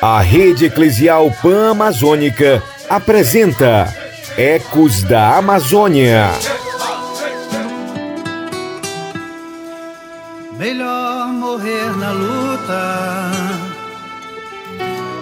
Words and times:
A 0.00 0.20
Rede 0.22 0.66
Eclesial 0.66 1.30
Pan-Amazônica 1.42 2.62
apresenta 2.88 3.94
Ecos 4.38 5.02
da 5.02 5.36
Amazônia. 5.36 6.30
Melhor 10.56 11.26
morrer 11.28 11.96
na 11.98 12.12
luta 12.12 13.30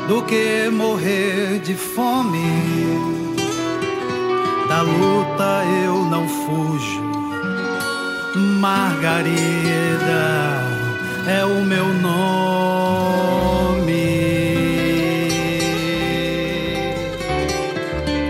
do 0.06 0.22
que 0.22 0.68
morrer 0.70 1.58
de 1.58 1.74
fome. 1.74 3.34
Da 4.68 4.82
luta 4.82 5.64
eu 5.84 6.04
não 6.04 6.28
fujo. 6.28 7.09
Margarida 8.34 9.40
é 11.26 11.44
o 11.44 11.64
meu 11.64 11.86
nome. 11.94 12.30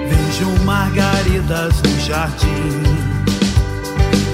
Vejo 0.09 0.65
margaridas 0.65 1.83
no 1.83 2.01
jardim. 2.01 2.83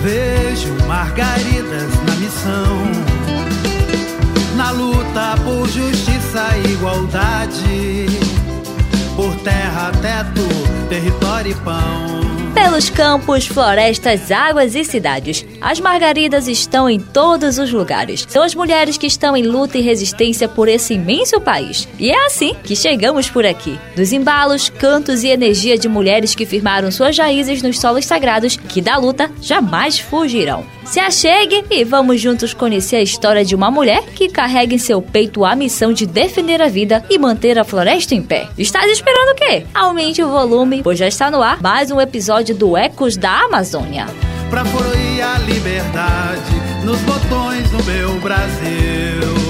Vejo 0.03 0.73
margaridas 0.87 1.91
na 2.07 2.15
missão. 2.15 2.87
Na 4.57 4.71
luta 4.71 5.37
por 5.45 5.69
justiça 5.69 6.57
e 6.65 6.73
igualdade. 6.75 8.07
Por 9.17 9.35
terra, 9.37 9.91
teto, 10.01 10.47
território 10.89 11.51
e 11.51 11.55
pão. 11.57 12.46
Pelos 12.57 12.89
campos, 12.89 13.47
florestas, 13.47 14.33
águas 14.33 14.75
e 14.75 14.83
cidades, 14.83 15.45
as 15.61 15.79
margaridas 15.79 16.49
estão 16.49 16.89
em 16.89 16.99
todos 16.99 17.59
os 17.59 17.71
lugares. 17.71 18.25
São 18.27 18.43
as 18.43 18.55
mulheres 18.55 18.97
que 18.97 19.07
estão 19.07 19.37
em 19.37 19.43
luta 19.43 19.77
e 19.77 19.83
resistência 19.83 20.49
por 20.49 20.67
esse 20.67 20.95
imenso 20.95 21.39
país. 21.39 21.87
E 21.99 22.11
é 22.11 22.25
assim 22.25 22.57
que 22.65 22.75
chegamos 22.75 23.29
por 23.29 23.45
aqui. 23.45 23.79
Dos 23.95 24.11
embalos, 24.11 24.71
cantos 24.71 25.23
e 25.23 25.29
energia 25.29 25.77
de 25.77 25.87
mulheres 25.87 26.35
que 26.35 26.47
firmaram 26.47 26.91
suas 26.91 27.19
raízes 27.19 27.63
nos 27.63 27.79
solos 27.79 28.07
sagrados, 28.07 28.57
que 28.57 28.81
da 28.81 28.97
luta 28.97 29.31
jamais 29.43 29.99
fugirão. 29.99 30.65
Se 30.87 31.01
achegue 31.01 31.65
e 31.69 31.83
vamos 31.83 32.21
juntos 32.21 32.55
conhecer 32.55 32.97
a 32.97 33.03
história 33.03 33.45
de 33.45 33.57
uma 33.57 33.73
mulher 33.73 34.05
que 34.15 34.29
carrega 34.29 34.73
em 34.73 34.79
seu 34.79 35.03
peito 35.03 35.45
a 35.45 35.57
missão 35.57 35.93
de 35.93 36.07
defender 36.07 36.63
a 36.63 36.69
vida 36.69 37.05
e 37.11 37.19
manter 37.19 37.59
a 37.59 37.65
floresta 37.65 38.15
em 38.15 38.23
pé. 38.23 38.49
Estás 38.57 38.91
esperando 38.91 39.31
o 39.31 39.35
quê? 39.35 39.67
Aumente 39.75 40.23
o 40.23 40.31
volume, 40.31 40.83
pois 40.85 40.97
já 40.97 41.09
está 41.09 41.29
no 41.29 41.43
ar 41.43 41.61
mais 41.61 41.91
um 41.91 42.01
episódio 42.01 42.46
do 42.55 42.77
Ecos 42.77 43.17
da 43.17 43.45
Amazônia. 43.45 44.07
Pra 44.51 44.65
fluir 44.65 45.25
a 45.27 45.39
liberdade 45.39 46.55
nos 46.85 47.01
botões 47.01 47.69
do 47.71 47.83
meu 47.85 48.21
Brasil. 48.21 49.46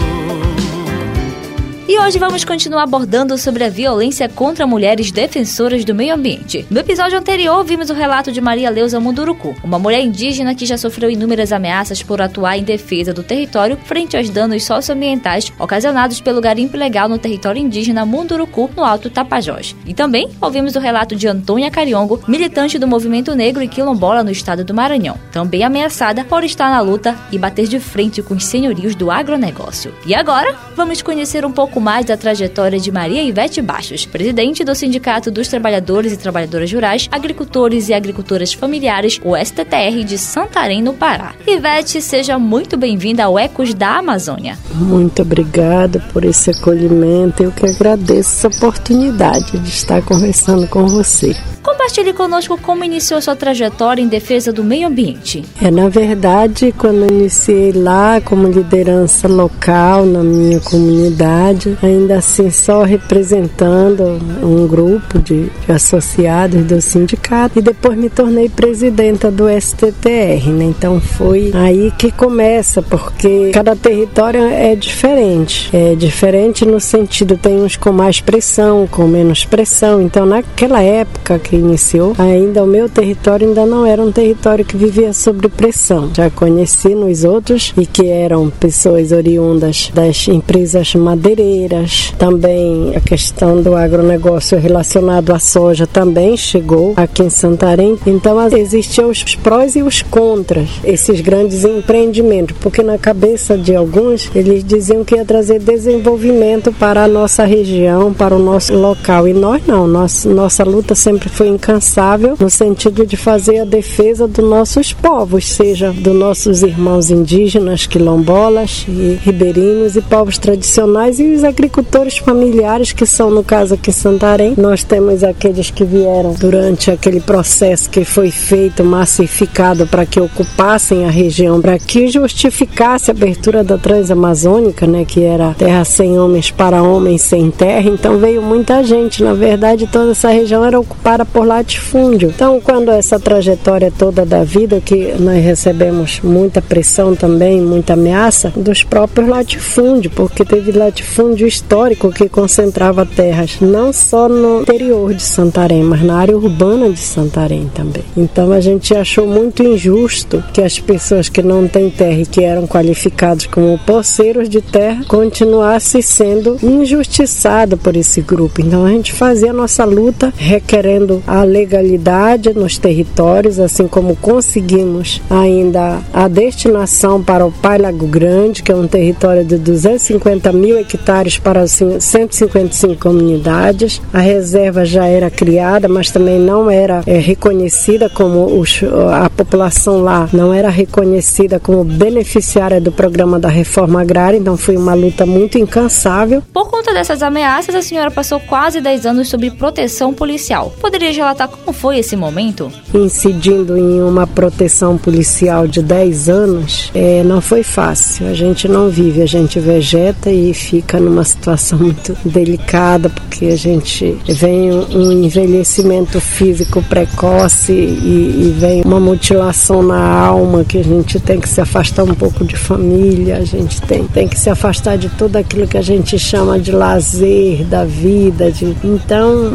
E 1.89 2.01
hoje 2.01 2.19
vamos 2.19 2.45
continuar 2.45 2.83
abordando 2.83 3.39
sobre 3.39 3.63
a 3.63 3.69
violência 3.69 4.29
contra 4.29 4.67
mulheres 4.67 5.13
defensoras 5.13 5.85
do 5.85 5.95
meio 5.95 6.15
ambiente. 6.15 6.67
No 6.69 6.81
episódio 6.81 7.17
anterior, 7.17 7.65
vimos 7.65 7.91
o 7.91 7.95
relato 7.95 8.33
de 8.33 8.41
Maria 8.41 8.69
Leusa 8.71 8.99
Munduruku, 8.99 9.55
uma 9.63 9.79
mulher 9.79 10.01
indígena 10.01 10.53
que 10.53 10.67
já 10.67 10.77
sofreu 10.77 11.09
inúmeras 11.09 11.53
ameaças 11.53 12.03
por 12.03 12.21
atuar 12.21 12.59
em 12.59 12.65
defesa 12.65 13.15
do 13.15 13.23
território 13.23 13.77
frente 13.85 14.17
aos 14.17 14.29
danos 14.29 14.65
socioambientais 14.65 15.53
ocasionados 15.61 16.21
pelo 16.21 16.41
garimpo 16.41 16.75
ilegal 16.75 17.09
no 17.09 17.19
território 17.19 17.63
indígena 17.63 18.05
Munduruku, 18.05 18.69
no 18.77 18.85
Alto 18.85 19.09
Tapajós. 19.09 19.77
E 19.87 19.95
também 19.95 20.29
ouvimos 20.41 20.75
o 20.75 20.81
relato 20.81 21.15
de 21.15 21.29
Antônia 21.29 21.71
Cariongo, 21.71 22.21
militante 22.27 22.81
do 22.81 22.89
movimento 22.89 23.33
negro 23.37 23.63
e 23.63 23.69
quilombola 23.69 24.25
no 24.25 24.33
estado 24.33 24.65
do 24.65 24.75
Maranhão, 24.75 25.17
também 25.31 25.63
ameaçada 25.63 26.25
por 26.25 26.43
estar 26.43 26.69
na 26.69 26.81
luta 26.81 27.17
e 27.31 27.39
bater 27.39 27.69
de 27.69 27.79
frente 27.79 28.23
com 28.23 28.35
os 28.35 28.45
senhorios 28.45 28.97
do 28.97 29.09
agronegócio. 29.09 29.95
E 30.05 30.17
agora, 30.17 30.53
vamos 30.75 31.01
conhecer 31.01 31.47
um 31.47 31.53
pouco 31.53 31.76
pouco 31.77 31.81
mais 31.81 32.07
da 32.07 32.17
trajetória 32.17 32.79
de 32.79 32.91
Maria 32.91 33.23
Ivete 33.23 33.61
Baixos, 33.61 34.07
presidente 34.07 34.65
do 34.65 34.75
Sindicato 34.75 35.31
dos 35.31 35.47
Trabalhadores 35.47 36.11
e 36.11 36.17
Trabalhadoras 36.17 36.73
Rurais, 36.73 37.07
Agricultores 37.13 37.91
e 37.91 37.93
Agricultoras 37.93 38.55
Familiares, 38.55 39.21
o 39.23 39.37
STTR 39.37 40.03
de 40.03 40.17
Santarém, 40.17 40.83
no 40.83 40.95
Pará. 40.95 41.35
Ivete, 41.47 42.01
seja 42.01 42.39
muito 42.39 42.79
bem-vinda 42.79 43.25
ao 43.25 43.39
Ecos 43.39 43.75
da 43.75 43.99
Amazônia. 43.99 44.57
Muito 44.75 45.21
obrigada 45.21 46.03
por 46.15 46.25
esse 46.25 46.51
acolhimento. 46.51 47.43
Eu 47.43 47.53
que 47.53 47.67
agradeço 47.67 48.47
essa 48.47 48.49
oportunidade 48.49 49.59
de 49.59 49.69
estar 49.69 50.01
conversando 50.01 50.67
com 50.69 50.87
você. 50.87 51.37
Compartilhe 51.67 52.13
conosco 52.13 52.57
como 52.63 52.85
iniciou 52.85 53.21
sua 53.21 53.35
trajetória 53.35 54.01
em 54.01 54.07
defesa 54.07 54.53
do 54.53 54.63
meio 54.63 54.87
ambiente. 54.87 55.45
É, 55.61 55.69
na 55.69 55.89
verdade, 55.89 56.73
quando 56.79 57.11
iniciei 57.11 57.73
lá 57.73 58.21
como 58.21 58.47
liderança 58.47 59.27
local 59.27 60.07
na 60.07 60.23
minha 60.23 60.61
comunidade, 60.61 61.77
ainda 61.83 62.19
assim 62.19 62.51
só 62.51 62.85
representando 62.85 64.17
um 64.45 64.65
grupo 64.69 65.19
de, 65.19 65.51
de 65.67 65.73
associados 65.73 66.63
do 66.63 66.81
sindicato 66.81 67.59
e 67.59 67.63
depois 67.63 67.99
me 67.99 68.09
tornei 68.09 68.49
presidenta 68.49 69.29
do 69.29 69.47
STTR, 69.49 70.49
né? 70.53 70.67
Então 70.67 71.01
foi 71.01 71.51
aí 71.53 71.93
que 71.99 72.13
começa, 72.13 72.81
porque 72.81 73.51
cada 73.53 73.75
território 73.75 74.43
é 74.43 74.77
diferente. 74.77 75.69
É 75.77 75.97
diferente 75.97 76.65
no 76.65 76.79
sentido, 76.79 77.37
tem 77.37 77.61
uns 77.61 77.75
com 77.75 77.91
mais 77.91 78.21
pressão, 78.21 78.87
com 78.87 79.09
menos 79.09 79.45
pressão. 79.45 80.01
Então 80.01 80.25
naquela 80.25 80.81
época 80.81 81.41
que 81.41 81.56
iniciou, 81.57 82.15
ainda 82.19 82.63
o 82.63 82.67
meu 82.67 82.89
território 82.89 83.49
ainda 83.49 83.67
não 83.67 83.85
era 83.85 84.03
um 84.03 84.13
território 84.13 84.65
que 84.65 84.77
vivia 84.77 85.13
sob 85.13 85.49
pressão. 85.49 86.11
Já 86.15 86.31
conheci 86.31 86.95
nos 86.95 87.25
outros 87.25 87.73
e 87.77 87.87
que 87.87 88.07
eram 88.07 88.51
pessoas 88.51 89.13
oriundas 89.13 89.91
das 89.95 90.29
empresas 90.29 90.95
madeireiras. 90.95 92.13
Também 92.19 92.95
a 92.95 93.01
questão 93.01 93.63
do 93.63 93.75
agronegócio 93.75 94.59
relacionado 94.59 95.33
à 95.33 95.39
soja 95.39 95.87
também 95.87 96.37
chegou 96.37 96.95
aqui 96.97 97.23
em 97.23 97.31
Santarém. 97.31 97.99
Então 98.07 98.37
existiam 98.57 99.11
os 99.11 99.35
prós 99.37 99.77
e 99.77 99.83
os 99.83 100.03
contras 100.03 100.69
esses 100.85 101.21
grandes 101.21 101.65
empreendimentos, 101.65 102.57
porque 102.61 102.83
na 102.83 102.99
cabeça 102.99 103.57
de 103.57 103.75
alguns 103.75 104.31
eles 104.35 104.63
diziam 104.65 105.05
que 105.05 105.17
ia 105.17 105.25
trazer 105.25 105.59
desenvolvimento 105.59 106.73
para 106.73 107.05
a 107.05 107.09
nossa 107.09 107.45
região, 107.45 108.13
para 108.13 108.35
o 108.35 108.39
nosso 108.39 108.75
local. 108.75 109.27
E 109.27 109.33
nós 109.33 109.67
não, 109.67 109.87
nossa, 109.87 110.29
nossa 110.29 110.65
luta 110.65 110.95
sempre 110.95 111.29
foi 111.29 111.46
incansável 111.47 112.37
no 112.39 112.51
sentido 112.51 113.07
de 113.07 113.17
fazer 113.17 113.61
a 113.61 113.65
defesa 113.65 114.27
dos 114.27 114.45
nossos 114.45 114.93
povos, 114.93 115.49
seja 115.49 115.93
dos 115.93 116.15
nossos 116.15 116.63
irmãos 116.63 117.11
indígenas, 117.11 117.87
quilombolas 117.87 118.85
e 118.89 119.19
ribeirinhos 119.23 119.97
e 119.97 120.03
povos 120.03 120.39
tradicionais 120.39 121.19
e 121.19 121.35
os 121.35 121.45
agricultores 121.45 122.19
familiares 122.19 122.93
que 122.93 123.07
são 123.07 123.31
no 123.31 123.45
caso 123.45 123.75
aqui 123.75 123.91
em 123.91 123.93
Santarém. 123.93 124.55
Nós 124.57 124.83
temos 124.83 125.23
aqueles 125.23 125.71
que 125.71 125.85
vieram 125.85 126.35
durante 126.35 126.91
aquele 126.91 127.21
processo 127.21 127.89
que 127.91 128.05
foi 128.05 128.31
feito 128.31 128.85
massificado 128.85 129.87
para 129.87 130.07
que 130.07 130.21
ocupassem 130.21 131.05
a 131.05 131.11
região, 131.11 131.61
para 131.61 131.79
que 131.79 132.09
justificasse 132.09 133.11
a 133.11 133.15
abertura 133.15 133.63
da 133.63 133.79
Transamazônica, 133.79 134.87
né, 134.87 135.05
que 135.05 135.23
era 135.23 135.55
terra 135.55 135.85
sem 135.85 136.19
homens 136.19 136.51
para 136.51 136.83
homens 136.83 137.23
sem 137.23 137.51
terra. 137.51 137.89
Então 137.89 138.19
veio 138.19 138.43
muita 138.43 138.83
gente. 138.83 139.23
Na 139.23 139.35
verdade, 139.35 139.87
toda 139.87 140.13
essa 140.13 140.29
região 140.29 140.65
era 140.65 140.79
ocupada 140.79 141.25
por 141.37 141.47
latifúndio. 141.47 142.33
Então, 142.35 142.59
quando 142.63 142.91
essa 142.91 143.21
trajetória 143.21 143.93
toda 143.95 144.25
da 144.25 144.43
vida, 144.43 144.81
que 144.81 145.13
nós 145.21 145.45
recebemos 145.45 146.19
muita 146.25 146.63
pressão 146.63 147.15
também, 147.15 147.61
muita 147.61 147.93
ameaça 147.93 148.51
dos 148.57 148.83
próprios 148.83 149.29
latifúndios, 149.29 150.15
porque 150.15 150.47
teve 150.47 150.73
latifúndio 150.73 151.47
histórico 151.47 152.11
que 152.11 152.27
concentrava 152.27 153.05
terras 153.05 153.59
não 153.61 153.93
só 153.93 154.31
no 154.31 154.63
interior 154.63 155.13
de 155.13 155.23
Santarém, 155.23 155.83
mas 155.83 156.03
na 156.03 156.17
área 156.17 156.35
urbana 156.35 156.89
de 156.89 156.99
Santarém 156.99 157.71
também. 157.75 158.05
Então, 158.17 158.51
a 158.51 158.61
gente 158.61 158.95
achou 158.95 159.27
muito 159.27 159.63
injusto 159.63 160.43
que 160.55 160.63
as 160.63 160.79
pessoas 160.79 161.29
que 161.29 161.43
não 161.43 161.69
têm 161.69 161.91
terra 161.91 162.23
e 162.23 162.25
que 162.25 162.43
eram 162.43 162.67
qualificados 162.67 163.45
como 163.45 163.79
poceiros 163.81 164.49
de 164.49 164.63
terra 164.63 165.05
continuassem 165.07 166.01
sendo 166.01 166.57
injustiçados 166.63 167.79
por 167.79 167.95
esse 167.95 168.23
grupo. 168.23 168.63
Então, 168.63 168.87
a 168.87 168.89
gente 168.89 169.13
fazia 169.13 169.51
a 169.51 169.55
nossa 169.55 169.85
luta 169.85 170.33
requerendo 170.35 171.26
a 171.27 171.43
legalidade 171.43 172.53
nos 172.55 172.79
territórios, 172.79 173.59
assim 173.59 173.87
como 173.89 174.17
conseguimos 174.17 175.21
ainda 175.29 176.01
a 176.13 176.29
destinação 176.29 177.23
para 177.23 177.45
o 177.45 177.53
Pai 177.53 177.79
Lago 177.79 178.07
Grande, 178.07 178.63
que 178.63 178.71
é 178.71 178.75
um 178.75 178.87
território 178.87 179.45
de 179.45 179.57
250 179.59 180.53
mil 180.53 180.79
hectares 180.79 181.39
para 181.39 181.67
155 181.67 182.97
comunidades. 182.97 184.01
A 184.13 184.21
reserva 184.21 184.85
já 184.85 185.07
era 185.07 185.31
criada, 185.31 185.89
mas 185.89 186.11
também 186.11 186.39
não 186.39 186.71
era 186.71 187.03
é, 187.07 187.19
reconhecida 187.19 188.09
como 188.09 188.59
os, 188.59 188.81
a 189.13 189.29
população 189.31 190.03
lá 190.03 190.29
não 190.33 190.53
era 190.53 190.69
reconhecida 190.69 191.59
como 191.59 191.85
beneficiária 191.85 192.81
do 192.81 192.93
programa 192.93 193.39
da 193.39 193.49
reforma 193.49 194.01
agrária, 194.01 194.37
então 194.37 194.57
foi 194.57 194.77
uma 194.77 194.95
luta 194.95 195.27
muito 195.27 195.59
incansável. 195.59 196.43
Por 196.53 196.66
conta 196.77 196.93
dessas 196.93 197.23
ameaças, 197.23 197.75
a 197.75 197.81
senhora 197.81 198.11
passou 198.11 198.39
quase 198.39 198.83
10 198.83 199.07
anos 199.07 199.29
sob 199.29 199.51
proteção 199.53 200.13
policial. 200.13 200.75
Poderia 200.79 201.11
relatar 201.11 201.49
como 201.49 201.73
foi 201.73 201.99
esse 201.99 202.15
momento? 202.15 202.71
Incidindo 202.93 203.79
em 203.79 204.03
uma 204.03 204.27
proteção 204.27 204.99
policial 204.99 205.67
de 205.67 205.83
10 205.83 206.29
anos, 206.29 206.91
é, 206.95 207.23
não 207.25 207.41
foi 207.41 207.63
fácil. 207.63 208.27
A 208.27 208.35
gente 208.35 208.69
não 208.69 208.91
vive, 208.91 209.23
a 209.23 209.27
gente 209.27 209.59
vegeta 209.59 210.31
e 210.31 210.53
fica 210.53 211.01
numa 211.01 211.25
situação 211.25 211.79
muito 211.81 212.15
delicada, 212.27 213.09
porque 213.09 213.47
a 213.47 213.57
gente 213.57 214.19
vem 214.29 214.71
um 214.71 215.13
envelhecimento 215.13 216.21
físico 216.21 216.83
precoce 216.83 217.73
e, 217.73 218.49
e 218.49 218.55
vem 218.59 218.83
uma 218.83 219.01
mutilação 219.01 219.83
na 219.83 219.99
alma 219.99 220.63
que 220.63 220.77
a 220.77 220.85
gente 220.85 221.19
tem 221.21 221.41
que 221.41 221.49
se 221.49 221.61
afastar 221.63 222.05
um 222.05 222.15
pouco 222.15 222.45
de 222.45 222.55
família, 222.57 223.39
a 223.39 223.45
gente 223.45 223.81
tem, 223.81 224.07
tem 224.07 224.29
que 224.29 224.39
se 224.39 224.51
afastar 224.51 224.99
de 224.99 225.09
tudo 225.09 225.37
aquilo 225.37 225.67
que 225.67 225.79
a 225.79 225.83
gente 225.83 226.19
chama 226.19 226.59
de 226.66 226.66
lazer 226.73 227.65
da 227.65 227.85
vida. 227.85 228.51
De, 228.51 228.77
então, 228.85 229.51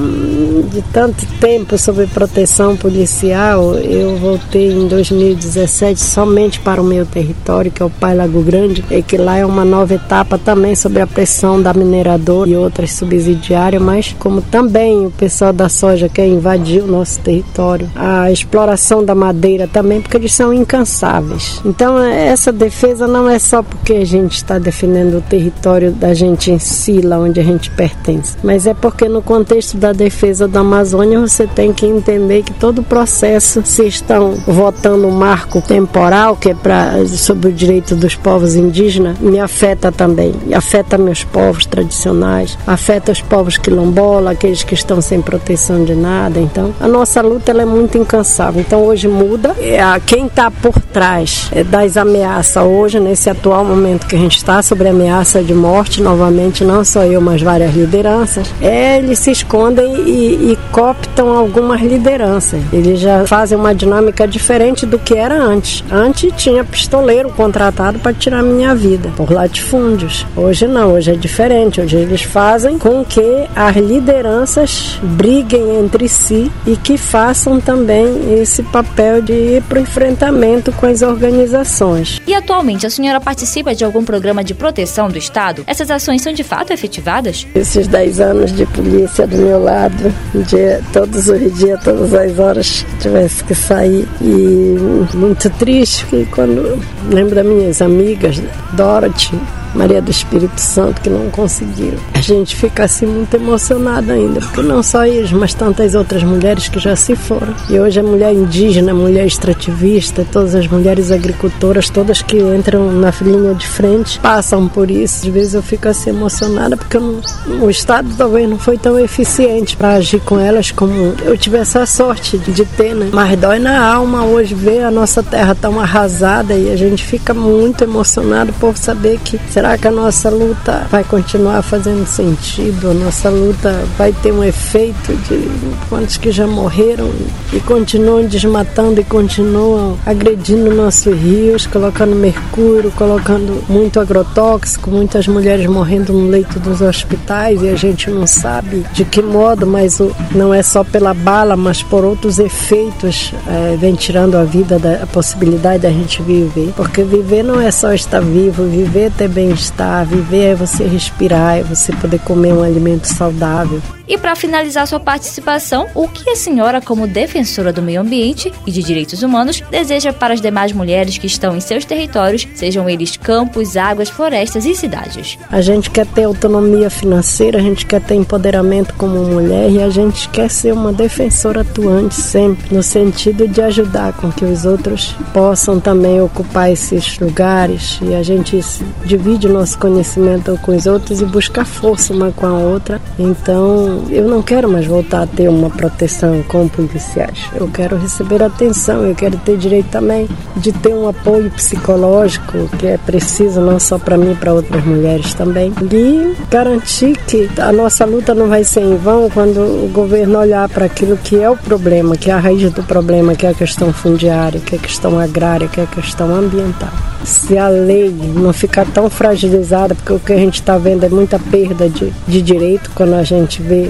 de 0.71 0.81
tanto 0.93 1.25
tempo 1.39 1.77
sob 1.77 2.05
proteção 2.07 2.75
policial, 2.75 3.75
eu 3.75 4.17
voltei 4.17 4.71
em 4.71 4.87
2017 4.87 5.99
somente 5.99 6.59
para 6.59 6.81
o 6.81 6.85
meu 6.85 7.05
território, 7.05 7.71
que 7.71 7.81
é 7.81 7.85
o 7.85 7.89
Pai 7.89 8.15
Lago 8.15 8.41
Grande, 8.41 8.83
e 8.89 9.01
que 9.01 9.17
lá 9.17 9.37
é 9.37 9.45
uma 9.45 9.65
nova 9.65 9.93
etapa 9.93 10.37
também 10.37 10.75
sobre 10.75 11.01
a 11.01 11.07
pressão 11.07 11.61
da 11.61 11.73
mineradora 11.73 12.49
e 12.49 12.55
outras 12.55 12.91
subsidiárias, 12.93 13.81
mas 13.81 14.15
como 14.17 14.41
também 14.41 15.05
o 15.05 15.11
pessoal 15.11 15.53
da 15.53 15.69
soja 15.69 16.09
quer 16.09 16.27
invadir 16.27 16.83
o 16.83 16.87
nosso 16.87 17.19
território, 17.19 17.89
a 17.95 18.31
exploração 18.31 19.03
da 19.03 19.15
madeira 19.15 19.67
também, 19.67 20.01
porque 20.01 20.17
eles 20.17 20.33
são 20.33 20.53
incansáveis. 20.53 21.61
Então, 21.65 21.97
essa 21.99 22.51
defesa 22.51 23.07
não 23.07 23.29
é 23.29 23.39
só 23.39 23.61
porque 23.63 23.93
a 23.93 24.05
gente 24.05 24.35
está 24.35 24.57
defendendo 24.59 25.17
o 25.17 25.21
território 25.21 25.91
da 25.91 26.13
gente 26.13 26.51
em 26.51 26.59
si, 26.59 27.00
lá 27.01 27.19
onde 27.19 27.39
a 27.39 27.43
gente 27.43 27.69
pertence, 27.71 28.35
mas 28.43 28.67
é 28.67 28.73
porque 28.73 29.07
no 29.07 29.21
contexto 29.21 29.77
da 29.77 29.91
defesa 29.91 30.47
da 30.47 30.61
Amazônia 30.61 31.19
você 31.19 31.47
tem 31.47 31.73
que 31.73 31.85
entender 31.85 32.43
que 32.43 32.53
todo 32.53 32.79
o 32.79 32.83
processo, 32.83 33.61
se 33.65 33.87
estão 33.87 34.33
votando 34.47 35.07
um 35.07 35.11
marco 35.11 35.61
temporal, 35.61 36.35
que 36.35 36.49
é 36.49 36.53
pra, 36.53 37.05
sobre 37.07 37.49
o 37.49 37.53
direito 37.53 37.95
dos 37.95 38.15
povos 38.15 38.55
indígenas, 38.55 39.19
me 39.19 39.39
afeta 39.39 39.91
também, 39.91 40.33
afeta 40.53 40.97
meus 40.97 41.23
povos 41.23 41.65
tradicionais, 41.65 42.57
afeta 42.65 43.11
os 43.11 43.21
povos 43.21 43.57
quilombola, 43.57 44.31
aqueles 44.31 44.63
que 44.63 44.73
estão 44.73 45.01
sem 45.01 45.21
proteção 45.21 45.83
de 45.83 45.95
nada. 45.95 46.39
Então, 46.39 46.73
a 46.79 46.87
nossa 46.87 47.21
luta 47.21 47.51
ela 47.51 47.61
é 47.61 47.65
muito 47.65 47.97
incansável. 47.97 48.61
Então, 48.61 48.83
hoje 48.83 49.07
muda. 49.07 49.55
É, 49.59 49.81
quem 50.05 50.27
está 50.27 50.49
por 50.49 50.79
trás 50.79 51.49
é, 51.51 51.63
das 51.63 51.97
ameaças 51.97 52.63
hoje, 52.63 52.99
nesse 52.99 53.29
atual 53.29 53.63
momento 53.63 54.07
que 54.07 54.15
a 54.15 54.19
gente 54.19 54.37
está, 54.37 54.61
sobre 54.61 54.87
ameaça 54.87 55.43
de 55.43 55.53
morte, 55.53 56.01
novamente, 56.01 56.63
não 56.63 56.83
só 56.91 57.03
eu, 57.05 57.21
mas 57.21 57.41
várias 57.41 57.73
lideranças, 57.73 58.53
é, 58.61 58.97
eles 58.97 59.17
se 59.19 59.31
escondem 59.31 59.95
e, 60.05 60.51
e 60.51 60.57
cooptam 60.71 61.29
algumas 61.29 61.81
lideranças. 61.81 62.61
Eles 62.73 62.99
já 62.99 63.25
fazem 63.25 63.57
uma 63.57 63.73
dinâmica 63.73 64.27
diferente 64.27 64.85
do 64.85 64.99
que 64.99 65.15
era 65.15 65.41
antes. 65.41 65.83
Antes 65.89 66.33
tinha 66.35 66.63
pistoleiro 66.65 67.29
contratado 67.29 67.97
para 67.99 68.13
tirar 68.13 68.43
minha 68.43 68.75
vida 68.75 69.09
por 69.15 69.31
latifúndios. 69.31 70.25
Hoje 70.35 70.67
não, 70.67 70.93
hoje 70.93 71.11
é 71.11 71.15
diferente. 71.15 71.79
Hoje 71.79 71.95
eles 71.95 72.23
fazem 72.23 72.77
com 72.77 73.05
que 73.05 73.47
as 73.55 73.75
lideranças 73.77 74.99
briguem 75.01 75.79
entre 75.79 76.09
si 76.09 76.51
e 76.67 76.75
que 76.75 76.97
façam 76.97 77.59
também 77.61 78.33
esse 78.41 78.63
papel 78.63 79.21
de 79.21 79.33
ir 79.33 79.63
para 79.63 79.79
o 79.79 79.81
enfrentamento 79.81 80.71
com 80.73 80.85
as 80.85 81.01
organizações. 81.01 82.21
E 82.27 82.33
atualmente 82.33 82.85
a 82.85 82.89
senhora 82.89 83.21
participa 83.21 83.73
de 83.73 83.85
algum 83.85 84.03
programa 84.03 84.43
de 84.43 84.53
proteção 84.53 85.07
do 85.07 85.17
Estado? 85.17 85.63
Essas 85.65 85.89
ações 85.89 86.21
são 86.21 86.33
de 86.33 86.43
fato 86.43 86.73
efetivadas? 86.81 87.47
Esses 87.53 87.87
10 87.87 88.19
anos 88.19 88.51
de 88.51 88.65
polícia 88.65 89.27
do 89.27 89.37
meu 89.37 89.63
lado, 89.63 90.11
dia, 90.47 90.81
todos 90.91 91.27
os 91.27 91.57
dias, 91.57 91.83
todas 91.83 92.13
as 92.13 92.39
horas 92.39 92.85
tivesse 92.99 93.43
que 93.43 93.53
sair. 93.53 94.07
E 94.21 94.77
muito 95.15 95.49
triste 95.51 96.05
que 96.07 96.25
quando 96.25 96.79
lembro 97.09 97.35
das 97.35 97.45
minhas 97.45 97.81
amigas, 97.81 98.41
Dorothy, 98.73 99.39
Maria 99.73 100.01
do 100.01 100.11
Espírito 100.11 100.59
Santo 100.59 101.01
que 101.01 101.09
não 101.09 101.29
conseguiram. 101.29 101.97
A 102.13 102.21
gente 102.21 102.55
fica 102.55 102.83
assim 102.83 103.05
muito 103.05 103.35
emocionada 103.35 104.13
ainda, 104.13 104.39
porque 104.39 104.61
não 104.61 104.83
só 104.83 105.05
eles, 105.05 105.31
mas 105.31 105.53
tantas 105.53 105.95
outras 105.95 106.23
mulheres 106.23 106.67
que 106.67 106.79
já 106.79 106.95
se 106.95 107.15
foram. 107.15 107.53
E 107.69 107.79
hoje 107.79 107.99
a 107.99 108.03
mulher 108.03 108.33
indígena, 108.33 108.91
a 108.91 108.95
mulher 108.95 109.25
extrativista, 109.25 110.25
todas 110.31 110.55
as 110.55 110.67
mulheres 110.67 111.11
agricultoras, 111.11 111.89
todas 111.89 112.21
que 112.21 112.37
entram 112.37 112.91
na 112.91 113.11
linha 113.21 113.53
de 113.53 113.67
frente, 113.67 114.19
passam 114.19 114.67
por 114.67 114.89
isso. 114.89 115.27
Às 115.27 115.33
vezes 115.33 115.53
eu 115.53 115.61
fico 115.61 115.87
assim 115.87 116.09
emocionada 116.09 116.77
porque 116.77 116.99
não, 116.99 117.21
o 117.61 117.69
Estado 117.69 118.09
talvez 118.17 118.49
não 118.49 118.57
foi 118.57 118.77
tão 118.77 118.99
eficiente 118.99 119.75
para 119.75 119.93
agir 119.93 120.19
com 120.21 120.39
elas 120.39 120.71
como 120.71 121.15
eu 121.23 121.37
tive 121.37 121.57
essa 121.57 121.85
sorte 121.85 122.37
de 122.37 122.65
ter, 122.65 122.95
né? 122.95 123.09
Mas 123.11 123.37
dói 123.39 123.59
na 123.59 123.83
alma 123.83 124.25
hoje 124.25 124.53
ver 124.53 124.83
a 124.83 124.91
nossa 124.91 125.23
terra 125.23 125.55
tão 125.55 125.79
arrasada 125.79 126.53
e 126.53 126.71
a 126.71 126.75
gente 126.75 127.03
fica 127.03 127.33
muito 127.33 127.83
emocionado 127.83 128.53
por 128.53 128.77
saber 128.77 129.19
que 129.23 129.37
Será 129.61 129.77
que 129.77 129.87
a 129.87 129.91
nossa 129.91 130.27
luta 130.27 130.87
vai 130.89 131.03
continuar 131.03 131.61
fazendo 131.61 132.03
sentido? 132.07 132.89
A 132.89 132.93
nossa 132.95 133.29
luta 133.29 133.85
vai 133.95 134.11
ter 134.11 134.31
um 134.31 134.43
efeito 134.43 135.15
de 135.17 135.47
quantos 135.87 136.17
que 136.17 136.31
já 136.31 136.47
morreram 136.47 137.11
e 137.53 137.59
continuam 137.59 138.25
desmatando 138.25 138.99
e 138.99 139.03
continuam 139.03 139.99
agredindo 140.03 140.73
nossos 140.73 141.13
rios, 141.15 141.67
colocando 141.67 142.15
mercúrio, 142.15 142.89
colocando 142.93 143.63
muito 143.69 143.99
agrotóxico, 143.99 144.89
muitas 144.89 145.27
mulheres 145.27 145.67
morrendo 145.67 146.11
no 146.11 146.27
leito 146.27 146.59
dos 146.59 146.81
hospitais 146.81 147.61
e 147.61 147.69
a 147.69 147.75
gente 147.75 148.09
não 148.09 148.25
sabe 148.25 148.83
de 148.93 149.05
que 149.05 149.21
modo, 149.21 149.67
mas 149.67 149.99
não 150.31 150.51
é 150.51 150.63
só 150.63 150.83
pela 150.83 151.13
bala, 151.13 151.55
mas 151.55 151.83
por 151.83 152.03
outros 152.03 152.39
efeitos 152.39 153.31
é, 153.45 153.77
vem 153.77 153.93
tirando 153.93 154.37
a 154.37 154.43
vida, 154.43 154.79
da, 154.79 155.03
a 155.03 155.05
possibilidade 155.05 155.83
da 155.83 155.91
gente 155.91 156.19
viver. 156.23 156.73
Porque 156.75 157.03
viver 157.03 157.43
não 157.43 157.61
é 157.61 157.69
só 157.69 157.93
estar 157.93 158.21
vivo, 158.21 158.63
viver 158.65 159.11
bem 159.27 159.50
bem-estar, 159.51 160.05
viver 160.05 160.51
é 160.51 160.55
você 160.55 160.85
respirar, 160.85 161.57
é 161.57 161.63
você 161.63 161.91
poder 161.93 162.19
comer 162.19 162.53
um 162.53 162.63
alimento 162.63 163.05
saudável. 163.05 163.81
E 164.07 164.17
para 164.17 164.35
finalizar 164.35 164.87
sua 164.87 164.99
participação, 164.99 165.87
o 165.95 166.07
que 166.07 166.29
a 166.29 166.35
senhora, 166.35 166.81
como 166.81 167.07
defensora 167.07 167.71
do 167.71 167.81
meio 167.81 168.01
ambiente 168.01 168.51
e 168.65 168.71
de 168.71 168.83
direitos 168.83 169.23
humanos, 169.23 169.61
deseja 169.69 170.11
para 170.11 170.33
as 170.33 170.41
demais 170.41 170.71
mulheres 170.71 171.17
que 171.17 171.27
estão 171.27 171.55
em 171.55 171.61
seus 171.61 171.85
territórios, 171.85 172.47
sejam 172.55 172.89
eles 172.89 173.17
campos, 173.17 173.77
águas, 173.77 174.09
florestas 174.09 174.65
e 174.65 174.75
cidades? 174.75 175.37
A 175.49 175.61
gente 175.61 175.89
quer 175.89 176.05
ter 176.05 176.23
autonomia 176.23 176.89
financeira, 176.89 177.59
a 177.59 177.61
gente 177.61 177.85
quer 177.85 178.01
ter 178.01 178.15
empoderamento 178.15 178.93
como 178.95 179.23
mulher 179.23 179.69
e 179.69 179.81
a 179.81 179.89
gente 179.89 180.29
quer 180.29 180.49
ser 180.49 180.73
uma 180.73 180.91
defensora 180.91 181.61
atuante 181.61 182.15
sempre, 182.15 182.75
no 182.75 182.83
sentido 182.83 183.47
de 183.47 183.61
ajudar 183.61 184.13
com 184.13 184.31
que 184.31 184.45
os 184.45 184.65
outros 184.65 185.15
possam 185.33 185.79
também 185.79 186.21
ocupar 186.21 186.71
esses 186.71 187.19
lugares 187.19 187.99
e 188.01 188.13
a 188.13 188.23
gente 188.23 188.59
divide 189.05 189.47
o 189.47 189.53
nosso 189.53 189.77
conhecimento 189.77 190.57
com 190.61 190.75
os 190.75 190.85
outros 190.85 191.21
e 191.21 191.25
buscar 191.25 191.65
força 191.65 192.13
uma 192.13 192.31
com 192.31 192.45
a 192.45 192.53
outra. 192.53 193.01
Então, 193.17 193.90
eu 194.09 194.27
não 194.27 194.41
quero 194.41 194.69
mais 194.69 194.85
voltar 194.85 195.23
a 195.23 195.27
ter 195.27 195.49
uma 195.49 195.69
proteção 195.69 196.43
com 196.47 196.67
policiais. 196.67 197.39
Eu 197.55 197.67
quero 197.67 197.97
receber 197.97 198.41
atenção, 198.43 199.05
eu 199.05 199.15
quero 199.15 199.37
ter 199.37 199.57
direito 199.57 199.89
também 199.89 200.27
de 200.55 200.71
ter 200.71 200.93
um 200.93 201.07
apoio 201.07 201.49
psicológico 201.51 202.67
que 202.77 202.87
é 202.87 202.97
preciso 202.97 203.61
não 203.61 203.79
só 203.79 203.97
para 203.97 204.17
mim, 204.17 204.35
para 204.35 204.53
outras 204.53 204.83
mulheres 204.85 205.33
também. 205.33 205.73
E 205.91 206.35
garantir 206.49 207.17
que 207.27 207.49
a 207.59 207.71
nossa 207.71 208.05
luta 208.05 208.33
não 208.33 208.47
vai 208.47 208.63
ser 208.63 208.81
em 208.81 208.95
vão 208.95 209.29
quando 209.29 209.59
o 209.59 209.89
governo 209.93 210.39
olhar 210.39 210.67
para 210.69 210.85
aquilo 210.85 211.17
que 211.17 211.39
é 211.39 211.49
o 211.49 211.57
problema, 211.57 212.15
que 212.15 212.29
é 212.29 212.33
a 212.33 212.39
raiz 212.39 212.71
do 212.71 212.83
problema, 212.83 213.35
que 213.35 213.45
é 213.45 213.49
a 213.49 213.53
questão 213.53 213.91
fundiária, 213.93 214.59
que 214.59 214.75
é 214.75 214.77
a 214.77 214.81
questão 214.81 215.19
agrária, 215.19 215.67
que 215.67 215.79
é 215.79 215.83
a 215.83 215.87
questão 215.87 216.33
ambiental. 216.33 216.91
Se 217.23 217.57
a 217.57 217.67
lei 217.67 218.09
não 218.35 218.51
ficar 218.51 218.85
tão 218.85 219.09
fragilizada, 219.09 219.93
porque 219.95 220.13
o 220.13 220.19
que 220.19 220.33
a 220.33 220.37
gente 220.37 220.55
está 220.55 220.77
vendo 220.77 221.05
é 221.05 221.09
muita 221.09 221.37
perda 221.37 221.87
de, 221.87 222.11
de 222.27 222.41
direito 222.41 222.91
quando 222.95 223.13
a 223.13 223.23
gente 223.23 223.61
vê 223.61 223.80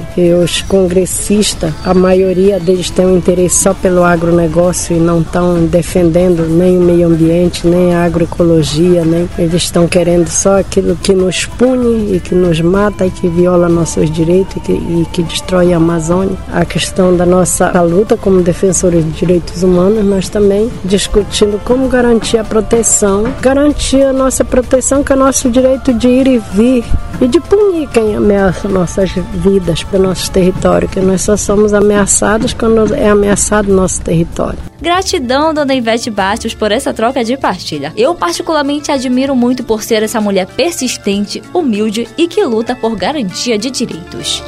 os 0.43 0.62
congressistas, 0.62 1.74
a 1.83 1.93
maioria 1.93 2.60
deles 2.60 2.89
tem 2.89 3.05
um 3.05 3.17
interesse 3.17 3.55
só 3.55 3.74
pelo 3.74 4.03
agronegócio 4.03 4.95
e 4.95 5.00
não 5.00 5.21
estão 5.21 5.65
defendendo 5.65 6.48
nem 6.48 6.77
o 6.77 6.81
meio 6.81 7.07
ambiente, 7.07 7.67
nem 7.67 7.93
a 7.93 8.03
agroecologia, 8.03 9.03
nem 9.03 9.29
eles 9.38 9.63
estão 9.63 9.88
querendo 9.88 10.27
só 10.27 10.60
aquilo 10.60 10.95
que 10.95 11.13
nos 11.13 11.45
pune 11.45 12.15
e 12.15 12.19
que 12.19 12.36
nos 12.36 12.62
mata 12.62 13.05
e 13.05 13.12
que 13.12 13.27
viola 13.27 13.69
nossos 13.69 14.10
direitos 14.10 14.57
e 14.57 14.60
que, 14.60 14.71
e 14.71 15.07
que 15.12 15.24
destrói 15.24 15.74
a 15.74 15.77
Amazônia. 15.77 16.38
A 16.51 16.65
questão 16.65 17.15
da 17.15 17.25
nossa 17.25 17.69
luta 17.81 18.17
como 18.17 18.41
defensores 18.41 19.03
de 19.03 19.12
direitos 19.12 19.63
humanos, 19.63 20.03
nós 20.05 20.29
também 20.29 20.69
discutindo 20.83 21.60
como 21.63 21.88
garantir 21.88 22.38
a 22.38 22.43
proteção, 22.43 23.24
garantir 23.41 24.03
a 24.03 24.13
nossa 24.13 24.43
proteção, 24.43 25.03
que 25.03 25.13
é 25.13 25.15
nosso 25.15 25.50
direito 25.50 25.93
de 25.93 26.07
ir 26.07 26.27
e 26.27 26.38
vir 26.39 26.83
e 27.19 27.27
de 27.27 27.39
punir 27.39 27.88
quem 27.89 28.15
ameaça 28.15 28.67
nossas 28.67 29.12
vidas 29.33 29.80
para 29.85 30.00
o 30.00 30.03
nosso 30.03 30.31
território, 30.31 30.88
que 30.88 31.00
nós 31.00 31.21
só 31.21 31.35
somos 31.38 31.73
ameaçados 31.73 32.53
quando 32.53 32.93
é 32.93 33.09
ameaçado 33.09 33.73
nosso 33.73 34.01
território. 34.01 34.59
Gratidão, 34.81 35.53
dona 35.53 35.75
Ivete 35.75 36.09
Bastos, 36.09 36.53
por 36.53 36.71
essa 36.71 36.93
troca 36.93 37.23
de 37.23 37.38
partilha. 37.38 37.93
Eu 37.95 38.15
particularmente 38.15 38.91
admiro 38.91 39.35
muito 39.35 39.63
por 39.63 39.83
ser 39.83 40.01
essa 40.03 40.19
mulher 40.19 40.47
persistente, 40.47 41.41
humilde 41.53 42.07
e 42.17 42.27
que 42.27 42.43
luta 42.43 42.75
por 42.75 42.95
garantia 42.95 43.57
de 43.57 43.69
direitos. 43.69 44.43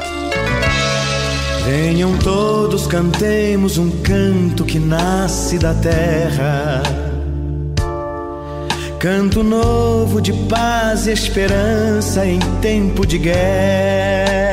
Venham 1.65 2.17
todos, 2.17 2.87
cantemos 2.87 3.77
um 3.77 3.89
canto 4.01 4.65
que 4.65 4.79
nasce 4.79 5.57
da 5.57 5.73
terra. 5.73 6.83
Canto 8.99 9.43
novo 9.43 10.21
de 10.21 10.33
paz 10.47 11.07
e 11.07 11.11
esperança 11.11 12.25
em 12.25 12.39
tempo 12.61 13.05
de 13.05 13.17
guerra. 13.17 14.52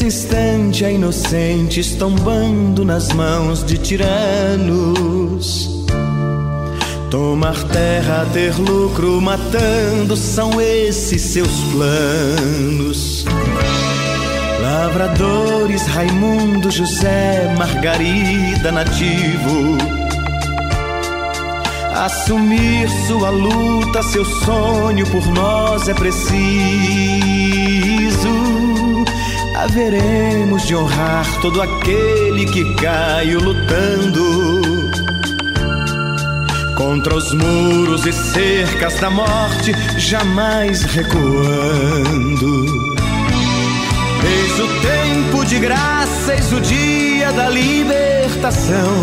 Nesse 0.00 0.16
instante, 0.16 0.82
a 0.82 0.90
inocentes 0.90 1.94
tombando 1.94 2.86
nas 2.86 3.12
mãos 3.12 3.62
de 3.62 3.76
tiranos. 3.76 5.68
Tomar 7.10 7.62
terra, 7.64 8.26
ter 8.32 8.58
lucro, 8.58 9.20
matando, 9.20 10.16
são 10.16 10.58
esses 10.58 11.20
seus 11.20 11.50
planos. 11.72 13.26
Lavradores, 14.62 15.86
Raimundo, 15.86 16.70
José, 16.70 17.54
Margarida, 17.58 18.72
Nativo. 18.72 19.76
Assumir 21.94 22.88
sua 23.06 23.28
luta, 23.28 24.02
seu 24.02 24.24
sonho 24.24 25.04
por 25.10 25.26
nós 25.26 25.90
é 25.90 25.94
preciso. 25.94 26.40
Haveremos 29.62 30.66
de 30.66 30.74
honrar 30.74 31.26
todo 31.42 31.60
aquele 31.60 32.46
que 32.46 32.74
caiu 32.76 33.38
lutando 33.40 34.90
contra 36.74 37.14
os 37.14 37.34
muros 37.34 38.06
e 38.06 38.12
cercas 38.12 38.98
da 38.98 39.10
morte, 39.10 39.72
jamais 39.98 40.82
recuando. 40.84 42.64
Eis 44.24 44.58
o 44.58 44.66
tempo 44.80 45.44
de 45.44 45.58
graça, 45.58 46.34
eis 46.34 46.50
o 46.54 46.60
dia 46.62 47.30
da 47.30 47.50
libertação. 47.50 48.94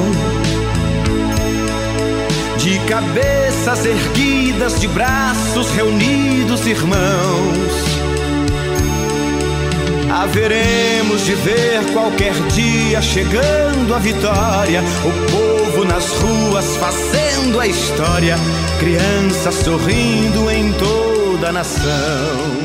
De 2.58 2.80
cabeças 2.88 3.86
erguidas, 3.86 4.80
de 4.82 4.88
braços 4.88 5.70
reunidos, 5.70 6.66
irmãos. 6.66 7.87
Haveremos 10.10 11.26
de 11.26 11.36
ver 11.36 11.84
qualquer 11.94 12.34
dia 12.48 13.02
chegando 13.02 13.94
a 13.94 14.00
vitória, 14.00 14.82
o 15.04 15.32
povo 15.32 15.86
nas 15.86 16.10
ruas 16.14 16.78
fazendo 16.78 17.60
a 17.60 17.68
história, 17.68 18.36
crianças 18.80 19.56
sorrindo 19.56 20.50
em 20.50 20.72
toda 20.74 21.50
a 21.50 21.52
nação. 21.52 22.57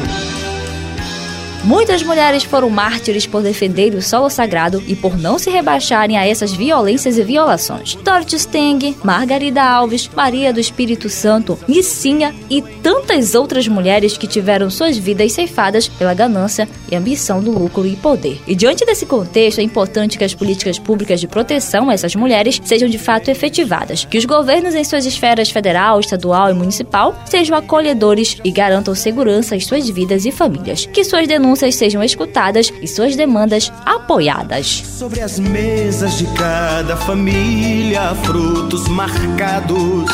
Muitas 1.64 2.02
mulheres 2.02 2.42
foram 2.42 2.68
mártires 2.68 3.24
por 3.24 3.40
defender 3.40 3.94
o 3.94 4.02
solo 4.02 4.28
sagrado 4.28 4.82
e 4.84 4.96
por 4.96 5.16
não 5.16 5.38
se 5.38 5.48
rebaixarem 5.48 6.18
a 6.18 6.26
essas 6.26 6.52
violências 6.52 7.16
e 7.16 7.22
violações. 7.22 7.94
Dorothy 7.94 8.36
Steng, 8.36 8.96
Margarida 9.04 9.62
Alves, 9.62 10.10
Maria 10.12 10.52
do 10.52 10.58
Espírito 10.58 11.08
Santo, 11.08 11.56
Nissinha 11.68 12.34
e 12.50 12.60
tantas 12.60 13.36
outras 13.36 13.68
mulheres 13.68 14.16
que 14.16 14.26
tiveram 14.26 14.68
suas 14.70 14.98
vidas 14.98 15.32
ceifadas 15.32 15.86
pela 15.86 16.12
ganância 16.14 16.68
e 16.90 16.96
ambição 16.96 17.40
do 17.40 17.52
lucro 17.52 17.86
e 17.86 17.94
poder. 17.94 18.40
E 18.44 18.56
diante 18.56 18.84
desse 18.84 19.06
contexto, 19.06 19.60
é 19.60 19.62
importante 19.62 20.18
que 20.18 20.24
as 20.24 20.34
políticas 20.34 20.80
públicas 20.80 21.20
de 21.20 21.28
proteção 21.28 21.90
a 21.90 21.94
essas 21.94 22.16
mulheres 22.16 22.60
sejam 22.64 22.88
de 22.88 22.98
fato 22.98 23.28
efetivadas, 23.28 24.04
que 24.04 24.18
os 24.18 24.24
governos 24.24 24.74
em 24.74 24.82
suas 24.82 25.06
esferas 25.06 25.48
federal, 25.48 26.00
estadual 26.00 26.50
e 26.50 26.54
municipal 26.54 27.14
sejam 27.24 27.56
acolhedores 27.56 28.36
e 28.44 28.50
garantam 28.50 28.96
segurança 28.96 29.54
às 29.54 29.64
suas 29.64 29.88
vidas 29.88 30.26
e 30.26 30.32
famílias, 30.32 30.86
que 30.86 31.04
suas 31.04 31.28
denúncias 31.28 31.51
denúncias 31.52 31.74
sejam 31.74 32.02
escutadas 32.02 32.72
e 32.80 32.88
suas 32.88 33.14
demandas 33.14 33.70
apoiadas. 33.84 34.82
Sobre 34.98 35.20
as 35.20 35.38
mesas 35.38 36.16
de 36.16 36.26
cada 36.34 36.96
família, 36.96 38.14
frutos 38.24 38.88
marcados. 38.88 40.10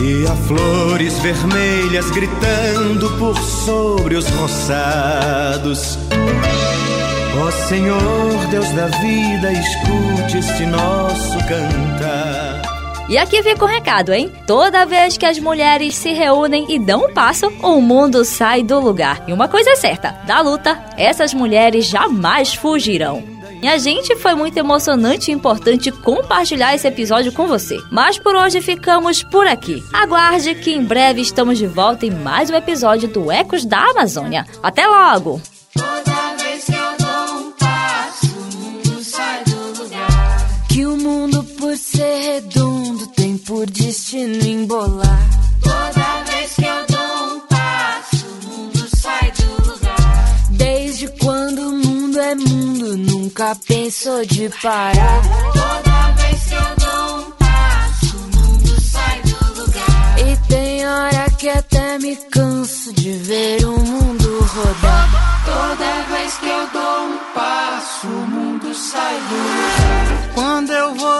E 0.00 0.26
há 0.26 0.34
flores 0.48 1.16
vermelhas 1.20 2.10
gritando 2.10 3.10
por 3.18 3.38
sobre 3.38 4.16
os 4.16 4.28
roçados. 4.30 5.98
Ó 7.40 7.50
Senhor, 7.68 8.46
Deus 8.50 8.68
da 8.70 8.86
vida, 8.86 9.52
escute 9.52 10.38
este 10.38 10.66
nosso 10.66 11.38
cantar. 11.46 12.51
E 13.08 13.18
aqui 13.18 13.42
fica 13.42 13.64
o 13.64 13.68
recado, 13.68 14.12
hein? 14.12 14.32
Toda 14.46 14.86
vez 14.86 15.16
que 15.16 15.26
as 15.26 15.38
mulheres 15.38 15.94
se 15.94 16.12
reúnem 16.12 16.66
e 16.68 16.78
dão 16.78 17.06
um 17.06 17.12
passo, 17.12 17.46
o 17.62 17.80
mundo 17.80 18.24
sai 18.24 18.62
do 18.62 18.80
lugar. 18.80 19.22
E 19.26 19.32
uma 19.32 19.48
coisa 19.48 19.70
é 19.70 19.76
certa: 19.76 20.12
da 20.26 20.40
luta, 20.40 20.82
essas 20.96 21.34
mulheres 21.34 21.86
jamais 21.86 22.54
fugirão. 22.54 23.22
E 23.62 23.68
a 23.68 23.78
gente 23.78 24.16
foi 24.16 24.34
muito 24.34 24.56
emocionante 24.56 25.30
e 25.30 25.34
importante 25.34 25.92
compartilhar 25.92 26.74
esse 26.74 26.88
episódio 26.88 27.32
com 27.32 27.46
você. 27.46 27.78
Mas 27.92 28.18
por 28.18 28.34
hoje 28.34 28.60
ficamos 28.60 29.22
por 29.22 29.46
aqui. 29.46 29.84
Aguarde 29.92 30.56
que 30.56 30.72
em 30.72 30.82
breve 30.82 31.20
estamos 31.20 31.58
de 31.58 31.66
volta 31.68 32.04
em 32.04 32.10
mais 32.10 32.50
um 32.50 32.56
episódio 32.56 33.08
do 33.08 33.30
Ecos 33.30 33.64
da 33.64 33.90
Amazônia. 33.90 34.44
Até 34.60 34.84
logo! 34.84 35.40
Por 43.62 43.70
destino 43.70 44.44
embolar. 44.44 45.20
Toda 45.62 46.24
vez 46.24 46.52
que 46.54 46.64
eu 46.64 46.86
dou 46.88 47.36
um 47.36 47.40
passo, 47.46 48.26
o 48.26 48.48
mundo 48.48 48.88
sai 48.96 49.30
do 49.30 49.70
lugar. 49.70 50.36
Desde 50.50 51.06
quando 51.20 51.68
o 51.68 51.72
mundo 51.72 52.20
é 52.20 52.34
mundo, 52.34 52.96
nunca 52.96 53.54
pensou 53.68 54.26
de 54.26 54.48
parar. 54.60 55.22
Toda 55.52 56.22
vez 56.22 56.42
que 56.42 56.54
eu 56.54 56.76
dou 56.76 57.18
um 57.20 57.30
passo, 57.30 58.16
o 58.16 58.36
mundo 58.36 58.80
sai 58.80 59.22
do 59.22 59.60
lugar. 59.60 60.18
E 60.18 60.36
tem 60.48 60.84
hora 60.84 61.30
que 61.38 61.48
até 61.48 61.98
me 61.98 62.16
canso 62.16 62.92
de 62.92 63.12
ver 63.12 63.64
o 63.64 63.78
mundo 63.78 64.40
rodar. 64.40 65.44
Toda 65.44 66.16
vez 66.16 66.34
que 66.34 66.48
eu 66.48 66.66
dou 66.72 67.04
um 67.04 67.18
passo, 67.32 68.08
o 68.08 68.26
mundo 68.26 68.74
sai 68.74 69.14
do 69.14 69.36
lugar. 69.36 70.41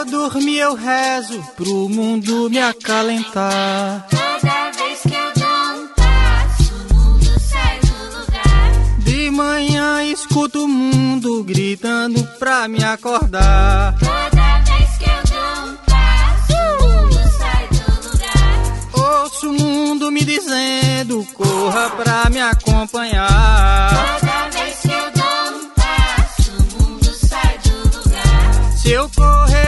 Vou 0.03 0.11
dormir, 0.11 0.59
eu 0.59 0.75
rezo 0.75 1.41
pro 1.57 1.89
mundo 1.89 2.51
me 2.51 2.59
acalentar. 2.61 4.05
Toda 4.11 4.71
vez 4.73 5.01
que 5.01 5.15
eu 5.15 5.33
dou 5.37 5.81
um 5.81 5.87
passo, 5.95 6.75
o 6.91 6.95
mundo 6.95 7.39
sai 7.39 7.79
do 7.79 8.19
lugar. 8.19 8.73
De 8.99 9.31
manhã 9.31 10.03
escuto 10.05 10.65
o 10.65 10.69
mundo 10.69 11.45
gritando 11.45 12.25
pra 12.41 12.67
me 12.67 12.83
acordar. 12.83 13.95
Toda 14.01 14.59
vez 14.65 14.91
que 14.99 15.05
eu 15.05 15.23
dou 15.31 15.71
um 15.71 15.77
passo, 15.87 16.57
o 16.81 16.89
mundo 16.89 17.21
sai 17.39 17.69
do 17.69 17.85
lugar. 18.09 19.23
Ouço 19.23 19.51
o 19.51 19.53
mundo 19.53 20.11
me 20.11 20.25
dizendo: 20.25 21.25
corra 21.33 21.91
pra 21.91 22.29
me 22.29 22.41
acompanhar. 22.41 24.19
Toda 24.19 24.51
vez 24.51 24.81
que 24.81 24.89
eu 24.89 25.13
dou 25.13 25.61
um 25.61 25.71
passo, 25.71 26.51
o 26.59 26.83
mundo 26.83 27.15
sai 27.15 27.59
do 27.59 27.99
lugar. 27.99 28.73
Se 28.77 28.91
eu 28.91 29.09
correr 29.11 29.62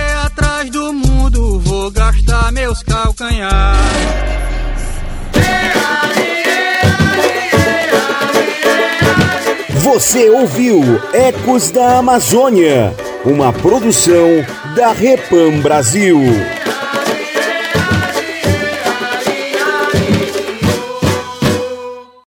meus 2.53 2.83
calcanhares. 2.83 3.85
Você 9.85 10.31
ouviu 10.31 10.83
Ecos 11.13 11.71
da 11.71 11.99
Amazônia, 11.99 12.95
uma 13.25 13.53
produção 13.53 14.29
da 14.75 14.93
Repam 14.93 15.61
Brasil. 15.61 16.19